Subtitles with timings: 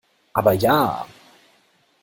[0.33, 1.05] Aber ja!